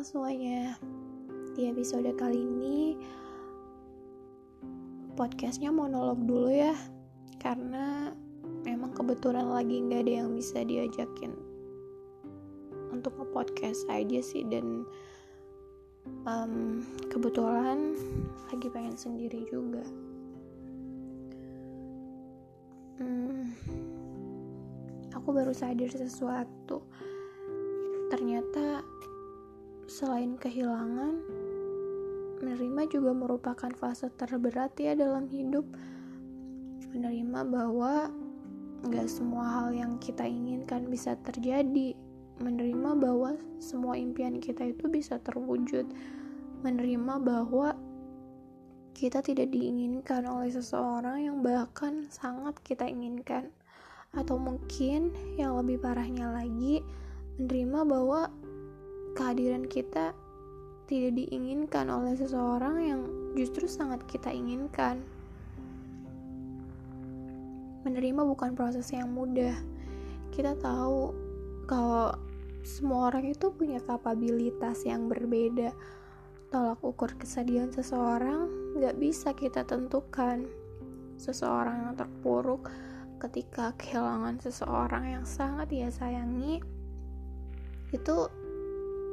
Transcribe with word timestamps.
Semuanya. 0.00 0.80
Di 1.52 1.68
episode 1.68 2.08
kali 2.16 2.40
ini 2.40 2.96
Podcastnya 5.12 5.68
monolog 5.68 6.24
dulu 6.24 6.48
ya 6.48 6.72
Karena 7.36 8.08
Memang 8.64 8.96
kebetulan 8.96 9.44
lagi 9.44 9.76
nggak 9.76 10.00
ada 10.08 10.12
yang 10.24 10.32
bisa 10.32 10.64
diajakin 10.64 11.36
Untuk 12.88 13.12
nge-podcast 13.12 13.84
aja 13.92 14.24
sih 14.24 14.40
Dan 14.48 14.88
um, 16.24 16.80
Kebetulan 17.12 17.92
Lagi 18.48 18.72
pengen 18.72 18.96
sendiri 18.96 19.44
juga. 19.52 19.84
Hmm, 22.96 23.52
Aku 25.12 25.28
baru 25.28 25.52
sadar 25.52 25.92
sesuatu 25.92 26.88
selain 30.00 30.40
kehilangan, 30.40 31.20
menerima 32.40 32.88
juga 32.88 33.12
merupakan 33.12 33.68
fase 33.76 34.08
terberat 34.16 34.72
ya 34.80 34.96
dalam 34.96 35.28
hidup. 35.28 35.68
Menerima 36.96 37.44
bahwa 37.44 38.08
gak 38.88 39.08
semua 39.12 39.60
hal 39.60 39.76
yang 39.76 40.00
kita 40.00 40.24
inginkan 40.24 40.88
bisa 40.88 41.20
terjadi. 41.20 41.92
Menerima 42.40 42.96
bahwa 42.96 43.36
semua 43.60 44.00
impian 44.00 44.40
kita 44.40 44.72
itu 44.72 44.88
bisa 44.88 45.20
terwujud. 45.20 45.84
Menerima 46.64 47.20
bahwa 47.20 47.76
kita 48.96 49.20
tidak 49.20 49.52
diinginkan 49.52 50.24
oleh 50.24 50.48
seseorang 50.48 51.28
yang 51.28 51.44
bahkan 51.44 52.08
sangat 52.08 52.56
kita 52.64 52.88
inginkan. 52.88 53.52
Atau 54.16 54.40
mungkin 54.40 55.12
yang 55.36 55.60
lebih 55.60 55.76
parahnya 55.76 56.32
lagi, 56.32 56.80
menerima 57.36 57.84
bahwa 57.84 58.32
kehadiran 59.14 59.66
kita 59.66 60.14
tidak 60.90 61.12
diinginkan 61.14 61.86
oleh 61.86 62.18
seseorang 62.18 62.76
yang 62.82 63.00
justru 63.38 63.70
sangat 63.70 64.02
kita 64.10 64.34
inginkan. 64.34 64.98
Menerima 67.86 68.26
bukan 68.26 68.58
proses 68.58 68.90
yang 68.90 69.14
mudah. 69.14 69.54
Kita 70.34 70.58
tahu 70.58 71.14
kalau 71.70 72.10
semua 72.66 73.08
orang 73.14 73.30
itu 73.30 73.54
punya 73.54 73.78
kapabilitas 73.80 74.82
yang 74.82 75.06
berbeda. 75.06 75.70
Tolak 76.50 76.82
ukur 76.82 77.14
kesedihan 77.14 77.70
seseorang 77.70 78.50
gak 78.82 78.98
bisa 78.98 79.30
kita 79.32 79.62
tentukan. 79.62 80.44
Seseorang 81.16 81.86
yang 81.86 81.94
terpuruk 81.94 82.66
ketika 83.20 83.76
kehilangan 83.78 84.40
seseorang 84.40 85.04
yang 85.06 85.24
sangat 85.28 85.68
ia 85.70 85.92
sayangi 85.92 86.58
itu 87.92 88.16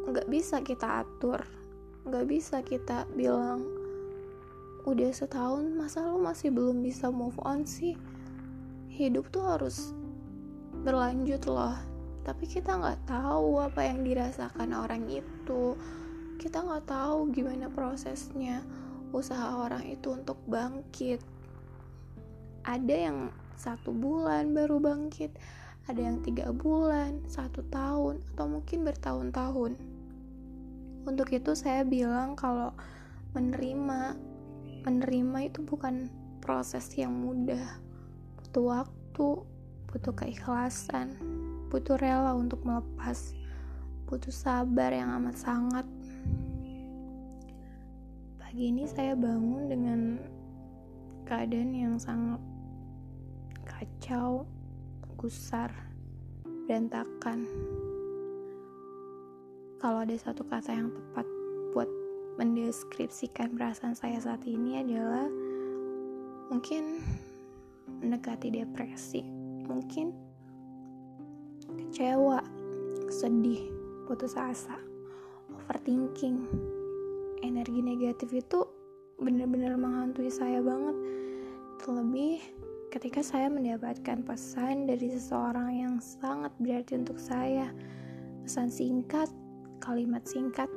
nggak 0.08 0.28
bisa 0.32 0.64
kita 0.64 1.04
atur. 1.04 1.44
Nggak 2.08 2.26
bisa 2.32 2.64
kita 2.64 3.04
bilang 3.12 3.68
udah 4.88 5.12
setahun 5.12 5.68
masa 5.76 6.08
lu 6.08 6.24
masih 6.24 6.48
belum 6.48 6.80
bisa 6.80 7.12
move 7.12 7.36
on 7.44 7.68
sih? 7.68 8.00
Hidup 8.88 9.28
tuh 9.36 9.44
harus 9.44 9.92
berlanjut 10.88 11.44
loh. 11.52 11.76
Tapi 12.24 12.48
kita 12.48 12.80
nggak 12.80 13.08
tahu 13.08 13.60
apa 13.60 13.84
yang 13.84 14.08
dirasakan 14.08 14.72
orang 14.72 15.12
itu. 15.12 15.76
Kita 16.40 16.64
nggak 16.64 16.88
tahu 16.88 17.28
gimana 17.36 17.68
prosesnya 17.68 18.64
usaha 19.12 19.60
orang 19.60 19.84
itu 19.92 20.16
untuk 20.16 20.40
bangkit. 20.48 21.20
Ada 22.64 22.96
yang 23.12 23.18
satu 23.60 23.92
bulan 23.92 24.56
baru 24.56 24.80
bangkit 24.80 25.36
ada 25.88 26.04
yang 26.04 26.20
tiga 26.20 26.52
bulan, 26.52 27.24
satu 27.32 27.64
tahun, 27.72 28.20
atau 28.36 28.46
mungkin 28.52 28.84
bertahun-tahun. 28.84 29.97
Untuk 31.08 31.32
itu 31.32 31.56
saya 31.56 31.88
bilang 31.88 32.36
kalau 32.36 32.76
menerima 33.32 34.20
menerima 34.84 35.40
itu 35.48 35.64
bukan 35.64 36.12
proses 36.44 36.92
yang 37.00 37.16
mudah. 37.16 37.80
Butuh 38.36 38.84
waktu, 38.84 39.28
butuh 39.88 40.14
keikhlasan, 40.20 41.16
butuh 41.72 41.96
rela 41.96 42.36
untuk 42.36 42.60
melepas, 42.68 43.32
butuh 44.04 44.36
sabar 44.36 44.92
yang 44.92 45.16
amat 45.24 45.40
sangat. 45.40 45.88
Pagi 48.36 48.64
ini 48.68 48.84
saya 48.84 49.16
bangun 49.16 49.64
dengan 49.72 50.00
keadaan 51.24 51.72
yang 51.72 51.96
sangat 51.96 52.44
kacau, 53.64 54.44
gusar, 55.16 55.72
berantakan 56.68 57.48
kalau 59.78 60.02
ada 60.02 60.18
satu 60.18 60.42
kata 60.46 60.74
yang 60.74 60.90
tepat 60.90 61.26
buat 61.74 61.90
mendeskripsikan 62.42 63.54
perasaan 63.54 63.94
saya 63.94 64.18
saat 64.18 64.42
ini 64.50 64.82
adalah 64.82 65.30
mungkin 66.50 67.02
mendekati 68.02 68.50
depresi, 68.50 69.22
mungkin 69.70 70.14
kecewa, 71.78 72.42
sedih, 73.10 73.70
putus 74.10 74.34
asa, 74.34 74.82
overthinking, 75.54 76.46
energi 77.46 77.82
negatif 77.82 78.34
itu 78.34 78.66
benar-benar 79.22 79.78
menghantui 79.78 80.30
saya 80.34 80.62
banget. 80.62 80.98
Terlebih 81.86 82.42
ketika 82.90 83.22
saya 83.22 83.50
mendapatkan 83.50 84.26
pesan 84.26 84.90
dari 84.90 85.14
seseorang 85.14 85.70
yang 85.70 85.96
sangat 86.02 86.50
berarti 86.58 86.98
untuk 86.98 87.22
saya, 87.22 87.70
pesan 88.42 88.74
singkat 88.74 89.30
kalimat 89.80 90.24
singkat 90.26 90.70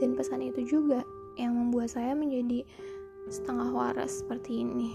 dan 0.00 0.16
pesan 0.16 0.44
itu 0.44 0.64
juga 0.66 1.04
yang 1.36 1.56
membuat 1.56 1.94
saya 1.94 2.16
menjadi 2.16 2.64
setengah 3.30 3.70
waras 3.70 4.24
seperti 4.24 4.64
ini. 4.64 4.90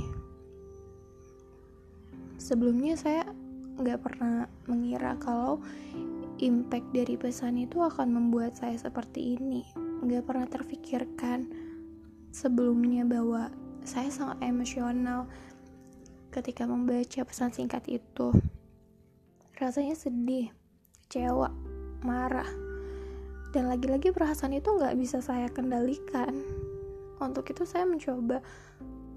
Sebelumnya 2.36 3.00
saya 3.00 3.24
nggak 3.76 4.00
pernah 4.02 4.48
mengira 4.68 5.16
kalau 5.20 5.60
impact 6.40 6.92
dari 6.92 7.16
pesan 7.16 7.56
itu 7.64 7.80
akan 7.80 8.12
membuat 8.12 8.60
saya 8.60 8.76
seperti 8.76 9.40
ini. 9.40 9.64
Nggak 10.04 10.28
pernah 10.28 10.48
terfikirkan 10.48 11.48
sebelumnya 12.36 13.08
bahwa 13.08 13.48
saya 13.88 14.12
sangat 14.12 14.44
emosional 14.44 15.30
ketika 16.34 16.68
membaca 16.68 17.24
pesan 17.24 17.56
singkat 17.56 17.88
itu. 17.88 18.36
Rasanya 19.56 19.96
sedih, 19.96 20.52
kecewa, 21.08 21.48
marah, 22.04 22.50
dan 23.56 23.72
lagi-lagi 23.72 24.12
perasaan 24.12 24.52
itu 24.52 24.68
nggak 24.68 25.00
bisa 25.00 25.24
saya 25.24 25.48
kendalikan. 25.48 26.44
Untuk 27.24 27.48
itu 27.48 27.64
saya 27.64 27.88
mencoba 27.88 28.44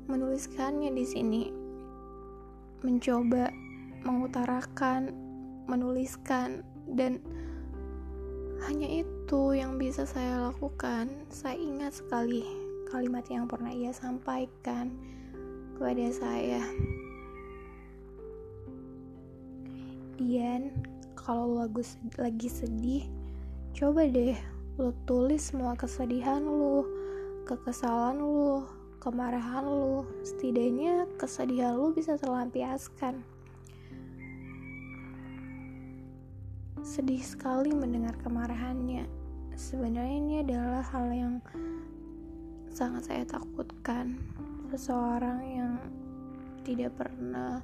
menuliskannya 0.07 0.95
di 0.95 1.03
sini. 1.03 1.45
Mencoba 2.87 3.51
mengutarakan 4.07 5.11
menuliskan 5.67 6.63
dan 6.95 7.19
hanya 8.63 9.03
itu 9.03 9.59
yang 9.59 9.75
bisa 9.75 10.07
saya 10.07 10.55
lakukan. 10.55 11.11
Saya 11.35 11.59
ingat 11.59 11.99
sekali 11.99 12.47
kalimat 12.95 13.27
yang 13.27 13.51
pernah 13.51 13.75
ia 13.75 13.91
sampaikan 13.91 14.95
kepada 15.75 16.15
saya. 16.15 16.63
Dian 20.15 20.71
kalau 21.19 21.59
lagu 21.59 21.83
lagi 22.15 22.47
sedih 22.47 23.18
Coba 23.79 24.03
deh 24.11 24.35
lu 24.75 24.91
tulis 25.07 25.39
semua 25.39 25.79
kesedihan 25.79 26.43
lu, 26.43 26.83
kekesalan 27.47 28.19
lu, 28.19 28.67
kemarahan 28.99 29.63
lu. 29.63 30.03
Setidaknya 30.27 31.07
kesedihan 31.15 31.79
lu 31.79 31.95
bisa 31.95 32.19
terlampiaskan. 32.19 33.23
Sedih 36.83 37.23
sekali 37.23 37.71
mendengar 37.71 38.19
kemarahannya. 38.19 39.07
Sebenarnya 39.55 40.17
ini 40.27 40.35
adalah 40.43 40.83
hal 40.83 41.15
yang 41.15 41.35
sangat 42.75 43.07
saya 43.07 43.23
takutkan. 43.31 44.19
Seseorang 44.75 45.39
yang 45.47 45.79
tidak 46.67 46.99
pernah 46.99 47.63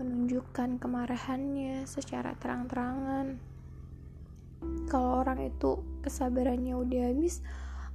menunjukkan 0.00 0.80
kemarahannya 0.80 1.84
secara 1.84 2.32
terang-terangan 2.40 3.52
kalau 4.88 5.24
orang 5.24 5.48
itu 5.48 5.80
kesabarannya 6.04 6.76
udah 6.76 7.02
habis 7.10 7.40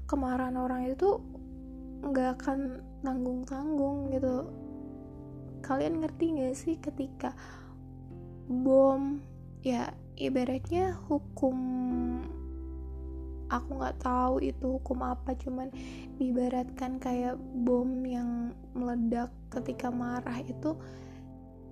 kemarahan 0.10 0.58
orang 0.58 0.90
itu 0.90 1.22
nggak 2.02 2.42
akan 2.42 2.82
tanggung-tanggung 3.06 4.10
gitu. 4.16 4.50
Kalian 5.60 6.02
ngerti 6.02 6.26
gak 6.40 6.56
sih 6.56 6.76
ketika 6.80 7.36
bom 8.50 9.22
ya 9.62 9.94
ibaratnya 10.18 10.98
hukum 11.06 11.58
aku 13.50 13.70
nggak 13.82 13.98
tahu 14.02 14.42
itu 14.46 14.78
hukum 14.78 15.02
apa 15.04 15.34
cuman 15.36 15.74
diibaratkan 16.18 17.02
kayak 17.02 17.36
bom 17.66 18.06
yang 18.06 18.54
meledak 18.78 19.34
ketika 19.50 19.90
marah 19.90 20.38
itu 20.42 20.78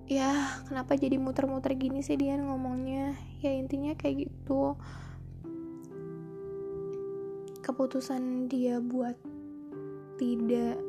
ya 0.08 0.32
kenapa 0.64 0.96
jadi 0.96 1.20
muter-muter 1.20 1.76
gini 1.76 2.00
sih 2.00 2.16
dia 2.16 2.40
ngomongnya? 2.40 3.12
Ya 3.44 3.52
intinya 3.52 3.92
kayak 3.92 4.24
gitu. 4.24 4.72
Keputusan 7.60 8.48
dia 8.48 8.80
buat 8.80 9.20
tidak 10.16 10.80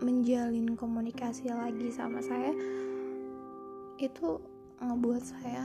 menjalin 0.00 0.72
komunikasi 0.74 1.52
lagi 1.52 1.92
sama 1.92 2.24
saya 2.24 2.52
itu 3.96 4.40
ngebuat 4.80 5.22
saya 5.24 5.64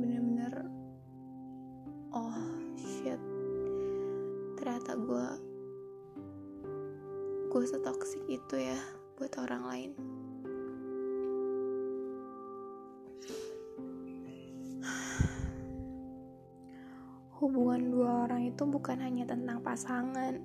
bener-bener 0.00 0.64
oh 2.16 2.40
shit. 2.80 3.20
Ternyata 4.56 4.96
gue 4.96 5.26
gue 7.52 7.64
setoksik 7.68 8.24
itu 8.28 8.56
ya 8.56 8.80
buat 9.16 9.32
orang 9.40 9.64
lain 9.68 10.15
hubungan 17.46 17.94
dua 17.94 18.10
orang 18.26 18.50
itu 18.50 18.66
bukan 18.66 18.98
hanya 18.98 19.22
tentang 19.22 19.62
pasangan 19.62 20.42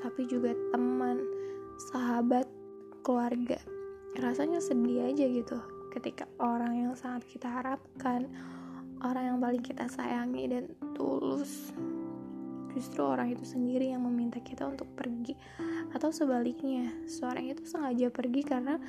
tapi 0.00 0.24
juga 0.24 0.56
teman 0.72 1.20
sahabat 1.92 2.48
keluarga. 3.04 3.60
Rasanya 4.16 4.64
sedih 4.64 5.12
aja 5.12 5.28
gitu 5.28 5.60
ketika 5.92 6.24
orang 6.40 6.88
yang 6.88 6.92
sangat 6.96 7.28
kita 7.28 7.52
harapkan 7.52 8.24
orang 9.04 9.34
yang 9.34 9.38
paling 9.38 9.60
kita 9.60 9.84
sayangi 9.92 10.48
dan 10.48 10.64
tulus. 10.96 11.76
Justru 12.72 13.02
orang 13.04 13.34
itu 13.34 13.44
sendiri 13.44 13.92
yang 13.92 14.06
meminta 14.08 14.40
kita 14.40 14.64
untuk 14.64 14.88
pergi. 14.96 15.36
Atau 15.92 16.14
sebaliknya 16.14 16.88
seorang 17.04 17.52
itu 17.52 17.68
sengaja 17.68 18.08
pergi 18.08 18.40
karena 18.40 18.80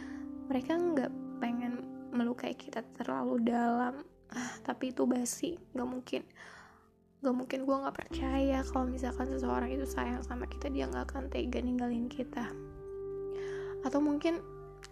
mereka 0.48 0.80
nggak 0.80 1.12
pengen 1.44 1.84
melukai 2.16 2.56
kita 2.56 2.86
terlalu 2.96 3.44
dalam. 3.44 4.00
Ah, 4.32 4.54
tapi 4.64 4.96
itu 4.96 5.04
basi 5.04 5.60
nggak 5.76 5.90
mungkin 5.92 6.24
nggak 7.22 7.38
mungkin 7.38 7.70
gue 7.70 7.76
nggak 7.86 7.98
percaya 8.02 8.66
kalau 8.66 8.90
misalkan 8.90 9.30
seseorang 9.30 9.70
itu 9.70 9.86
sayang 9.86 10.26
sama 10.26 10.50
kita 10.50 10.74
dia 10.74 10.90
nggak 10.90 11.06
akan 11.06 11.30
tega 11.30 11.62
ninggalin 11.62 12.10
kita. 12.10 12.50
Atau 13.86 14.02
mungkin 14.02 14.42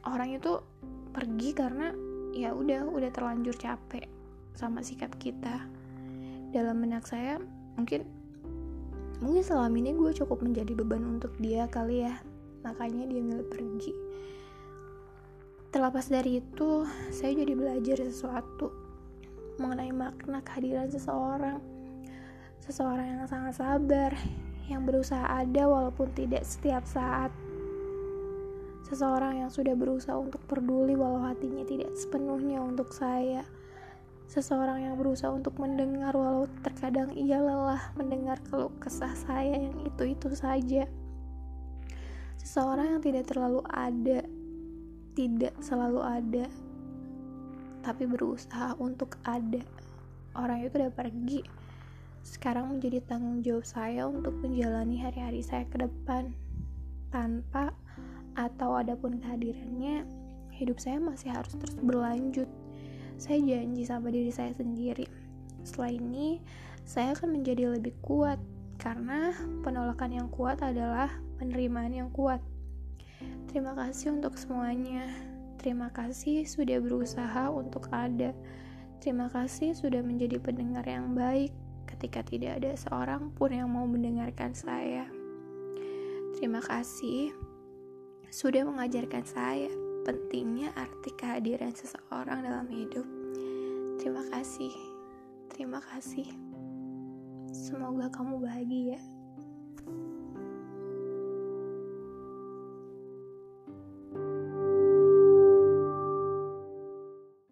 orang 0.06 0.38
itu 0.38 0.62
pergi 1.10 1.58
karena 1.58 1.90
ya 2.38 2.54
udah 2.54 2.86
udah 2.86 3.10
terlanjur 3.10 3.58
capek 3.58 4.06
sama 4.54 4.86
sikap 4.86 5.10
kita. 5.18 5.66
Dalam 6.54 6.78
benak 6.86 7.10
saya 7.10 7.42
mungkin 7.82 8.06
mungkin 9.26 9.42
selama 9.42 9.74
ini 9.74 9.98
gue 9.98 10.14
cukup 10.14 10.46
menjadi 10.46 10.78
beban 10.78 11.02
untuk 11.18 11.34
dia 11.42 11.66
kali 11.66 12.06
ya. 12.06 12.22
Makanya 12.62 13.10
dia 13.10 13.26
milih 13.26 13.50
pergi. 13.50 13.94
Terlepas 15.74 16.14
dari 16.14 16.46
itu 16.46 16.86
saya 17.10 17.34
jadi 17.34 17.58
belajar 17.58 17.98
sesuatu 18.06 18.70
mengenai 19.58 19.90
makna 19.90 20.46
kehadiran 20.46 20.94
seseorang 20.94 21.79
seseorang 22.70 23.18
yang 23.18 23.26
sangat 23.26 23.58
sabar 23.58 24.14
yang 24.70 24.86
berusaha 24.86 25.26
ada 25.26 25.66
walaupun 25.66 26.14
tidak 26.14 26.46
setiap 26.46 26.86
saat 26.86 27.34
seseorang 28.86 29.42
yang 29.42 29.50
sudah 29.50 29.74
berusaha 29.74 30.14
untuk 30.14 30.46
peduli 30.46 30.94
walau 30.94 31.26
hatinya 31.26 31.66
tidak 31.66 31.90
sepenuhnya 31.98 32.62
untuk 32.62 32.94
saya 32.94 33.42
Seseorang 34.30 34.86
yang 34.86 34.94
berusaha 34.94 35.34
untuk 35.34 35.58
mendengar 35.58 36.14
walau 36.14 36.46
terkadang 36.62 37.10
ia 37.18 37.42
lelah 37.42 37.82
mendengar 37.98 38.38
keluh 38.46 38.70
kesah 38.78 39.18
saya 39.18 39.58
yang 39.58 39.74
itu-itu 39.82 40.30
saja. 40.38 40.86
Seseorang 42.38 42.94
yang 42.94 43.02
tidak 43.02 43.26
terlalu 43.26 43.66
ada, 43.66 44.22
tidak 45.18 45.58
selalu 45.66 46.06
ada, 46.06 46.46
tapi 47.82 48.06
berusaha 48.06 48.78
untuk 48.78 49.18
ada. 49.26 49.66
Orang 50.38 50.62
itu 50.62 50.78
udah 50.78 50.94
pergi. 50.94 51.42
Sekarang 52.24 52.78
menjadi 52.78 53.04
tanggung 53.06 53.42
jawab 53.42 53.66
saya 53.66 54.08
untuk 54.08 54.36
menjalani 54.40 55.02
hari-hari 55.02 55.44
saya 55.44 55.68
ke 55.68 55.82
depan. 55.82 56.32
Tanpa 57.10 57.74
atau 58.38 58.78
adapun 58.78 59.18
kehadirannya, 59.18 60.06
hidup 60.54 60.78
saya 60.78 61.02
masih 61.02 61.34
harus 61.34 61.56
terus 61.58 61.76
berlanjut 61.82 62.48
saya 63.20 63.44
janji 63.44 63.84
sama 63.84 64.08
diri 64.16 64.32
saya 64.32 64.56
sendiri. 64.56 65.04
Setelah 65.68 65.92
ini, 65.92 66.40
saya 66.88 67.12
akan 67.12 67.36
menjadi 67.36 67.76
lebih 67.76 67.92
kuat 68.00 68.40
karena 68.80 69.36
penolakan 69.60 70.16
yang 70.16 70.28
kuat 70.32 70.64
adalah 70.64 71.12
penerimaan 71.36 71.92
yang 71.92 72.10
kuat. 72.16 72.40
Terima 73.52 73.76
kasih 73.76 74.16
untuk 74.16 74.40
semuanya. 74.40 75.04
Terima 75.60 75.92
kasih 75.92 76.48
sudah 76.48 76.80
berusaha 76.80 77.52
untuk 77.52 77.92
ada. 77.92 78.32
Terima 79.04 79.28
kasih 79.28 79.76
sudah 79.76 80.00
menjadi 80.00 80.40
pendengar 80.40 80.88
yang 80.88 81.12
baik 81.12 81.52
ketika 81.96 82.22
tidak 82.22 82.62
ada 82.62 82.78
seorang 82.78 83.34
pun 83.34 83.50
yang 83.50 83.70
mau 83.72 83.90
mendengarkan 83.90 84.54
saya. 84.54 85.10
Terima 86.38 86.62
kasih 86.62 87.34
sudah 88.30 88.62
mengajarkan 88.62 89.26
saya 89.26 89.70
pentingnya 90.06 90.70
arti 90.78 91.10
kehadiran 91.18 91.74
seseorang 91.74 92.46
dalam 92.46 92.70
hidup. 92.70 93.06
Terima 93.98 94.24
kasih, 94.30 94.72
terima 95.52 95.82
kasih. 95.82 96.30
Semoga 97.50 98.08
kamu 98.14 98.40
bahagia. 98.40 99.02